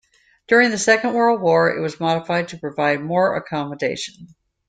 During 0.47 0.71
the 0.71 0.79
Second 0.79 1.13
World 1.13 1.41
War 1.41 1.69
it 1.77 1.79
was 1.79 1.99
modified 1.99 2.47
to 2.47 2.57
provide 2.57 3.03
more 3.03 3.35
accommodation. 3.35 4.29